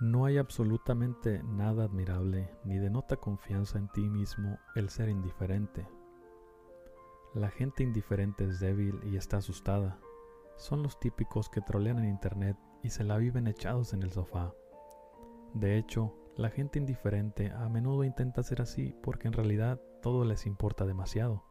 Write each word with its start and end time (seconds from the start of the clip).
No 0.00 0.24
hay 0.24 0.38
absolutamente 0.38 1.42
nada 1.44 1.84
admirable 1.84 2.50
ni 2.64 2.78
denota 2.78 3.16
confianza 3.16 3.78
en 3.78 3.88
ti 3.88 4.08
mismo 4.08 4.58
el 4.74 4.88
ser 4.88 5.08
indiferente. 5.08 5.86
La 7.32 7.48
gente 7.48 7.84
indiferente 7.84 8.44
es 8.44 8.58
débil 8.58 9.00
y 9.04 9.16
está 9.16 9.36
asustada. 9.36 10.00
Son 10.56 10.82
los 10.82 10.98
típicos 10.98 11.48
que 11.48 11.60
trolean 11.60 11.98
en 11.98 12.06
internet 12.06 12.56
y 12.82 12.90
se 12.90 13.04
la 13.04 13.18
viven 13.18 13.46
echados 13.46 13.92
en 13.92 14.02
el 14.02 14.12
sofá. 14.12 14.52
De 15.52 15.78
hecho, 15.78 16.12
la 16.36 16.50
gente 16.50 16.80
indiferente 16.80 17.52
a 17.52 17.68
menudo 17.68 18.02
intenta 18.02 18.42
ser 18.42 18.62
así 18.62 18.96
porque 19.00 19.28
en 19.28 19.34
realidad 19.34 19.80
todo 20.02 20.24
les 20.24 20.44
importa 20.46 20.86
demasiado. 20.86 21.44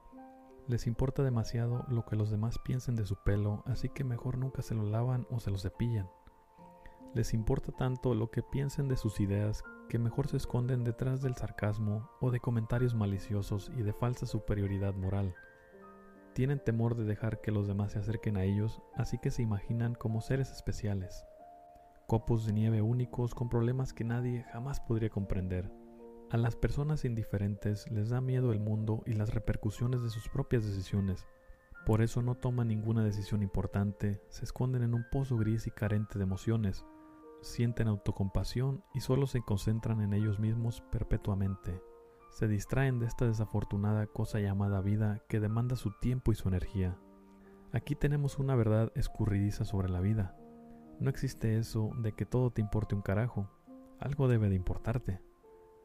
Les 0.67 0.85
importa 0.85 1.23
demasiado 1.23 1.85
lo 1.87 2.05
que 2.05 2.17
los 2.17 2.29
demás 2.29 2.59
piensen 2.59 2.95
de 2.95 3.05
su 3.05 3.15
pelo, 3.23 3.63
así 3.65 3.87
que 3.87 4.03
mejor 4.03 4.37
nunca 4.37 4.61
se 4.61 4.75
lo 4.75 4.83
lavan 4.83 5.25
o 5.29 5.39
se 5.39 5.51
lo 5.51 5.57
cepillan. 5.57 6.09
Les 7.13 7.35
importa 7.35 7.71
tanto 7.71 8.15
lo 8.15 8.31
que 8.31 8.41
piensen 8.41 8.87
de 8.87 8.97
sus 8.97 9.19
ideas 9.19 9.63
que 9.87 9.99
mejor 9.99 10.27
se 10.27 10.37
esconden 10.37 10.83
detrás 10.83 11.21
del 11.21 11.35
sarcasmo 11.35 12.09
o 12.19 12.31
de 12.31 12.39
comentarios 12.39 12.95
maliciosos 12.95 13.71
y 13.77 13.83
de 13.83 13.93
falsa 13.93 14.25
superioridad 14.25 14.95
moral. 14.95 15.35
Tienen 16.33 16.57
temor 16.57 16.95
de 16.95 17.03
dejar 17.03 17.41
que 17.41 17.51
los 17.51 17.67
demás 17.67 17.91
se 17.91 17.99
acerquen 17.99 18.37
a 18.37 18.43
ellos, 18.43 18.81
así 18.95 19.19
que 19.19 19.29
se 19.29 19.43
imaginan 19.43 19.93
como 19.93 20.21
seres 20.21 20.51
especiales. 20.51 21.23
Copos 22.07 22.47
de 22.47 22.53
nieve 22.53 22.81
únicos 22.81 23.35
con 23.35 23.49
problemas 23.49 23.93
que 23.93 24.03
nadie 24.03 24.43
jamás 24.51 24.79
podría 24.79 25.09
comprender. 25.09 25.71
A 26.31 26.37
las 26.37 26.55
personas 26.55 27.05
indiferentes 27.05 27.89
les 27.91 28.09
da 28.09 28.21
miedo 28.21 28.51
el 28.51 28.59
mundo 28.59 29.03
y 29.05 29.13
las 29.13 29.35
repercusiones 29.35 30.01
de 30.01 30.09
sus 30.09 30.27
propias 30.29 30.65
decisiones. 30.65 31.27
Por 31.85 32.01
eso 32.01 32.23
no 32.23 32.33
toman 32.33 32.69
ninguna 32.69 33.03
decisión 33.03 33.43
importante, 33.43 34.19
se 34.29 34.45
esconden 34.45 34.81
en 34.81 34.95
un 34.95 35.05
pozo 35.11 35.37
gris 35.37 35.67
y 35.67 35.71
carente 35.71 36.17
de 36.17 36.23
emociones, 36.23 36.83
sienten 37.43 37.87
autocompasión 37.87 38.83
y 38.93 39.01
solo 39.01 39.27
se 39.27 39.41
concentran 39.41 40.01
en 40.01 40.13
ellos 40.13 40.39
mismos 40.39 40.81
perpetuamente. 40.91 41.81
Se 42.29 42.47
distraen 42.47 42.99
de 42.99 43.05
esta 43.05 43.27
desafortunada 43.27 44.07
cosa 44.07 44.39
llamada 44.39 44.81
vida 44.81 45.21
que 45.27 45.39
demanda 45.39 45.75
su 45.75 45.91
tiempo 45.99 46.31
y 46.31 46.35
su 46.35 46.47
energía. 46.47 46.97
Aquí 47.71 47.95
tenemos 47.95 48.39
una 48.39 48.55
verdad 48.55 48.91
escurridiza 48.95 49.65
sobre 49.65 49.89
la 49.89 49.99
vida. 49.99 50.35
No 50.99 51.09
existe 51.09 51.57
eso 51.57 51.91
de 51.99 52.13
que 52.13 52.25
todo 52.25 52.51
te 52.51 52.61
importe 52.61 52.95
un 52.95 53.01
carajo. 53.01 53.49
Algo 53.99 54.27
debe 54.27 54.49
de 54.49 54.55
importarte. 54.55 55.21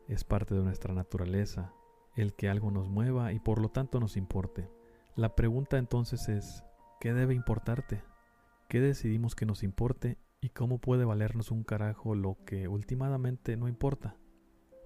Es 0.07 0.25
parte 0.25 0.55
de 0.55 0.63
nuestra 0.63 0.95
naturaleza, 0.95 1.73
el 2.15 2.35
que 2.35 2.49
algo 2.49 2.71
nos 2.71 2.89
mueva 2.89 3.33
y 3.33 3.41
por 3.41 3.61
lo 3.61 3.69
tanto 3.69 4.01
nos 4.01 4.17
importe. 4.17 4.71
La 5.17 5.35
pregunta 5.35 5.77
entonces 5.79 6.29
es, 6.29 6.65
¿qué 7.01 7.13
debe 7.13 7.35
importarte? 7.35 8.03
¿Qué 8.69 8.81
decidimos 8.81 9.35
que 9.35 9.47
nos 9.47 9.63
importe 9.63 10.19
¿Y 10.41 10.51
cómo 10.51 10.79
puede 10.79 11.05
valernos 11.05 11.51
un 11.51 11.65
carajo 11.65 12.15
lo 12.15 12.37
que 12.47 12.69
últimamente 12.69 13.57
no 13.57 13.67
importa? 13.67 14.17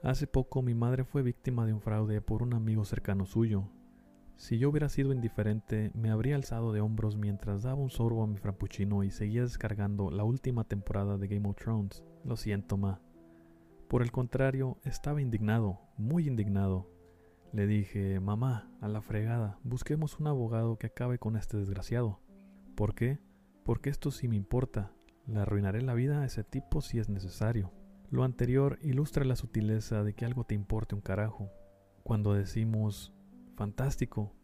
Hace 0.02 0.26
poco 0.26 0.62
mi 0.62 0.74
madre 0.74 1.04
fue 1.04 1.22
víctima 1.22 1.66
de 1.66 1.74
un 1.74 1.82
fraude 1.82 2.22
por 2.22 2.42
un 2.42 2.54
amigo 2.54 2.86
cercano 2.86 3.26
suyo. 3.26 3.68
Si 4.36 4.58
yo 4.58 4.70
hubiera 4.70 4.88
sido 4.88 5.12
indiferente, 5.12 5.90
me 5.94 6.10
habría 6.10 6.36
alzado 6.36 6.72
de 6.72 6.80
hombros 6.80 7.18
mientras 7.18 7.64
daba 7.64 7.82
un 7.82 7.90
sorbo 7.90 8.22
a 8.22 8.26
mi 8.26 8.38
frappuccino 8.38 9.04
y 9.04 9.10
seguía 9.10 9.42
descargando 9.42 10.10
la 10.10 10.24
última 10.24 10.64
temporada 10.64 11.18
de 11.18 11.28
Game 11.28 11.46
of 11.46 11.56
Thrones. 11.56 12.02
Lo 12.24 12.36
siento, 12.36 12.78
ma. 12.78 13.02
Por 13.88 14.00
el 14.00 14.10
contrario, 14.10 14.78
estaba 14.84 15.20
indignado, 15.20 15.80
muy 15.98 16.28
indignado. 16.28 16.88
Le 17.52 17.66
dije, 17.66 18.20
mamá, 18.20 18.70
a 18.80 18.88
la 18.88 19.02
fregada, 19.02 19.58
busquemos 19.64 20.18
un 20.18 20.28
abogado 20.28 20.78
que 20.78 20.86
acabe 20.86 21.18
con 21.18 21.36
este 21.36 21.58
desgraciado. 21.58 22.20
¿Por 22.74 22.94
qué? 22.94 23.18
Porque 23.64 23.90
esto 23.90 24.10
sí 24.10 24.28
me 24.28 24.36
importa, 24.36 24.92
le 25.26 25.40
arruinaré 25.40 25.82
la 25.82 25.94
vida 25.94 26.20
a 26.20 26.24
ese 26.24 26.44
tipo 26.44 26.80
si 26.80 26.98
es 26.98 27.08
necesario. 27.08 27.72
Lo 28.10 28.24
anterior 28.24 28.78
ilustra 28.82 29.24
la 29.24 29.36
sutileza 29.36 30.02
de 30.02 30.14
que 30.14 30.24
algo 30.24 30.44
te 30.44 30.54
importe 30.54 30.94
un 30.94 31.00
carajo. 31.00 31.50
Cuando 32.02 32.34
decimos, 32.34 33.12
fantástico, 33.56 34.34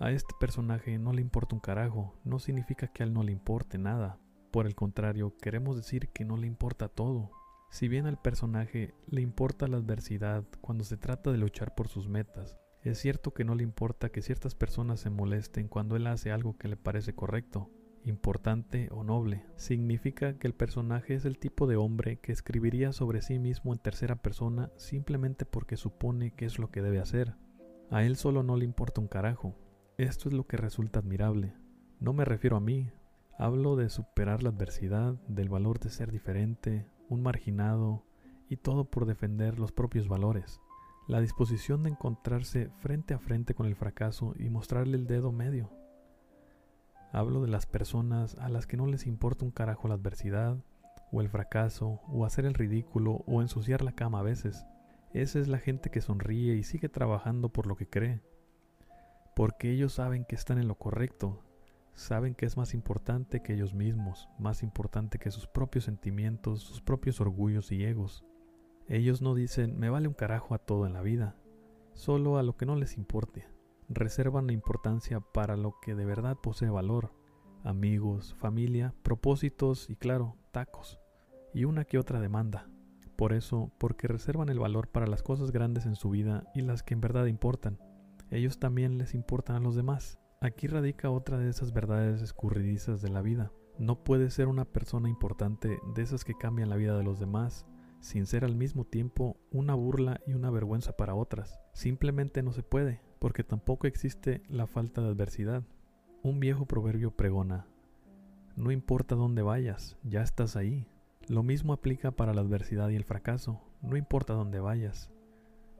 a 0.00 0.10
este 0.10 0.34
personaje 0.38 0.98
no 0.98 1.12
le 1.12 1.20
importa 1.20 1.54
un 1.54 1.60
carajo, 1.60 2.18
no 2.24 2.38
significa 2.38 2.88
que 2.88 3.02
a 3.02 3.06
él 3.06 3.14
no 3.14 3.22
le 3.22 3.32
importe 3.32 3.78
nada. 3.78 4.18
Por 4.50 4.66
el 4.66 4.74
contrario, 4.74 5.36
queremos 5.40 5.76
decir 5.76 6.08
que 6.08 6.24
no 6.24 6.36
le 6.36 6.46
importa 6.46 6.88
todo. 6.88 7.30
Si 7.70 7.88
bien 7.88 8.06
al 8.06 8.20
personaje 8.20 8.94
le 9.06 9.20
importa 9.20 9.68
la 9.68 9.78
adversidad 9.78 10.44
cuando 10.60 10.84
se 10.84 10.96
trata 10.96 11.32
de 11.32 11.38
luchar 11.38 11.74
por 11.74 11.88
sus 11.88 12.08
metas, 12.08 12.58
es 12.82 12.98
cierto 12.98 13.32
que 13.32 13.44
no 13.44 13.54
le 13.54 13.62
importa 13.62 14.10
que 14.10 14.20
ciertas 14.20 14.54
personas 14.54 15.00
se 15.00 15.10
molesten 15.10 15.68
cuando 15.68 15.96
él 15.96 16.06
hace 16.06 16.30
algo 16.30 16.58
que 16.58 16.68
le 16.68 16.76
parece 16.76 17.14
correcto 17.14 17.70
importante 18.04 18.88
o 18.90 19.02
noble. 19.04 19.44
Significa 19.56 20.38
que 20.38 20.46
el 20.46 20.54
personaje 20.54 21.14
es 21.14 21.24
el 21.24 21.38
tipo 21.38 21.66
de 21.66 21.76
hombre 21.76 22.18
que 22.18 22.32
escribiría 22.32 22.92
sobre 22.92 23.22
sí 23.22 23.38
mismo 23.38 23.72
en 23.72 23.78
tercera 23.78 24.16
persona 24.16 24.70
simplemente 24.76 25.44
porque 25.46 25.76
supone 25.76 26.32
que 26.32 26.44
es 26.44 26.58
lo 26.58 26.70
que 26.70 26.82
debe 26.82 27.00
hacer. 27.00 27.34
A 27.90 28.02
él 28.04 28.16
solo 28.16 28.42
no 28.42 28.56
le 28.56 28.64
importa 28.64 29.00
un 29.00 29.08
carajo. 29.08 29.56
Esto 29.98 30.28
es 30.28 30.34
lo 30.34 30.46
que 30.46 30.56
resulta 30.56 30.98
admirable. 31.00 31.54
No 32.00 32.12
me 32.12 32.24
refiero 32.24 32.56
a 32.56 32.60
mí. 32.60 32.90
Hablo 33.38 33.76
de 33.76 33.88
superar 33.88 34.42
la 34.42 34.50
adversidad, 34.50 35.14
del 35.28 35.48
valor 35.48 35.80
de 35.80 35.90
ser 35.90 36.12
diferente, 36.12 36.86
un 37.08 37.22
marginado, 37.22 38.04
y 38.48 38.56
todo 38.56 38.84
por 38.84 39.06
defender 39.06 39.58
los 39.58 39.72
propios 39.72 40.08
valores. 40.08 40.60
La 41.08 41.20
disposición 41.20 41.82
de 41.82 41.90
encontrarse 41.90 42.70
frente 42.80 43.14
a 43.14 43.18
frente 43.18 43.54
con 43.54 43.66
el 43.66 43.76
fracaso 43.76 44.34
y 44.38 44.48
mostrarle 44.48 44.96
el 44.96 45.06
dedo 45.06 45.32
medio. 45.32 45.70
Hablo 47.14 47.42
de 47.42 47.46
las 47.46 47.64
personas 47.64 48.36
a 48.40 48.48
las 48.48 48.66
que 48.66 48.76
no 48.76 48.88
les 48.88 49.06
importa 49.06 49.44
un 49.44 49.52
carajo 49.52 49.86
la 49.86 49.94
adversidad, 49.94 50.56
o 51.12 51.20
el 51.20 51.28
fracaso, 51.28 52.00
o 52.08 52.24
hacer 52.24 52.44
el 52.44 52.54
ridículo, 52.54 53.22
o 53.28 53.40
ensuciar 53.40 53.82
la 53.82 53.92
cama 53.92 54.18
a 54.18 54.24
veces. 54.24 54.66
Esa 55.12 55.38
es 55.38 55.46
la 55.46 55.58
gente 55.58 55.90
que 55.90 56.00
sonríe 56.00 56.56
y 56.56 56.64
sigue 56.64 56.88
trabajando 56.88 57.50
por 57.50 57.68
lo 57.68 57.76
que 57.76 57.88
cree. 57.88 58.20
Porque 59.36 59.70
ellos 59.70 59.92
saben 59.92 60.24
que 60.24 60.34
están 60.34 60.58
en 60.58 60.66
lo 60.66 60.74
correcto, 60.74 61.40
saben 61.94 62.34
que 62.34 62.46
es 62.46 62.56
más 62.56 62.74
importante 62.74 63.42
que 63.42 63.54
ellos 63.54 63.74
mismos, 63.74 64.28
más 64.40 64.64
importante 64.64 65.20
que 65.20 65.30
sus 65.30 65.46
propios 65.46 65.84
sentimientos, 65.84 66.62
sus 66.62 66.80
propios 66.80 67.20
orgullos 67.20 67.70
y 67.70 67.84
egos. 67.84 68.24
Ellos 68.88 69.22
no 69.22 69.36
dicen 69.36 69.78
me 69.78 69.88
vale 69.88 70.08
un 70.08 70.14
carajo 70.14 70.52
a 70.52 70.58
todo 70.58 70.84
en 70.84 70.92
la 70.92 71.00
vida, 71.00 71.36
solo 71.92 72.38
a 72.38 72.42
lo 72.42 72.56
que 72.56 72.66
no 72.66 72.74
les 72.74 72.98
importe 72.98 73.53
reservan 73.88 74.46
la 74.46 74.52
importancia 74.52 75.20
para 75.20 75.56
lo 75.56 75.78
que 75.80 75.94
de 75.94 76.04
verdad 76.04 76.36
posee 76.42 76.70
valor, 76.70 77.12
amigos, 77.62 78.34
familia, 78.38 78.94
propósitos 79.02 79.88
y 79.90 79.96
claro, 79.96 80.36
tacos, 80.52 81.00
y 81.52 81.64
una 81.64 81.84
que 81.84 81.98
otra 81.98 82.20
demanda. 82.20 82.68
Por 83.16 83.32
eso, 83.32 83.72
porque 83.78 84.08
reservan 84.08 84.48
el 84.48 84.58
valor 84.58 84.88
para 84.88 85.06
las 85.06 85.22
cosas 85.22 85.52
grandes 85.52 85.86
en 85.86 85.94
su 85.94 86.10
vida 86.10 86.50
y 86.54 86.62
las 86.62 86.82
que 86.82 86.94
en 86.94 87.00
verdad 87.00 87.26
importan. 87.26 87.78
Ellos 88.30 88.58
también 88.58 88.98
les 88.98 89.14
importan 89.14 89.56
a 89.56 89.60
los 89.60 89.76
demás. 89.76 90.18
Aquí 90.40 90.66
radica 90.66 91.10
otra 91.10 91.38
de 91.38 91.48
esas 91.48 91.72
verdades 91.72 92.22
escurridizas 92.22 93.00
de 93.02 93.10
la 93.10 93.22
vida. 93.22 93.52
No 93.78 94.02
puede 94.02 94.30
ser 94.30 94.48
una 94.48 94.64
persona 94.64 95.08
importante 95.08 95.78
de 95.94 96.02
esas 96.02 96.24
que 96.24 96.34
cambian 96.34 96.70
la 96.70 96.76
vida 96.76 96.96
de 96.96 97.04
los 97.04 97.20
demás 97.20 97.66
sin 98.04 98.26
ser 98.26 98.44
al 98.44 98.54
mismo 98.54 98.84
tiempo 98.84 99.38
una 99.50 99.74
burla 99.74 100.20
y 100.26 100.34
una 100.34 100.50
vergüenza 100.50 100.94
para 100.94 101.14
otras. 101.14 101.58
Simplemente 101.72 102.42
no 102.42 102.52
se 102.52 102.62
puede 102.62 103.00
porque 103.18 103.44
tampoco 103.44 103.86
existe 103.86 104.42
la 104.50 104.66
falta 104.66 105.00
de 105.00 105.08
adversidad. 105.08 105.62
Un 106.22 106.38
viejo 106.38 106.66
proverbio 106.66 107.12
pregona, 107.12 107.66
no 108.56 108.70
importa 108.70 109.14
dónde 109.14 109.40
vayas, 109.40 109.96
ya 110.02 110.20
estás 110.20 110.54
ahí. 110.54 110.86
Lo 111.28 111.42
mismo 111.42 111.72
aplica 111.72 112.10
para 112.10 112.34
la 112.34 112.42
adversidad 112.42 112.90
y 112.90 112.96
el 112.96 113.04
fracaso, 113.04 113.62
no 113.80 113.96
importa 113.96 114.34
dónde 114.34 114.60
vayas. 114.60 115.10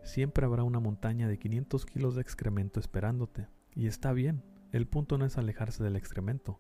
Siempre 0.02 0.46
habrá 0.46 0.62
una 0.62 0.80
montaña 0.80 1.28
de 1.28 1.38
500 1.38 1.84
kilos 1.84 2.14
de 2.14 2.22
excremento 2.22 2.80
esperándote, 2.80 3.48
y 3.74 3.86
está 3.86 4.14
bien, 4.14 4.42
el 4.72 4.86
punto 4.86 5.18
no 5.18 5.26
es 5.26 5.36
alejarse 5.36 5.84
del 5.84 5.96
excremento, 5.96 6.58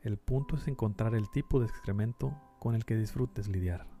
el 0.00 0.16
punto 0.16 0.56
es 0.56 0.66
encontrar 0.68 1.14
el 1.14 1.30
tipo 1.30 1.60
de 1.60 1.66
excremento 1.66 2.34
con 2.58 2.74
el 2.74 2.86
que 2.86 2.96
disfrutes 2.96 3.48
lidiar. 3.48 3.91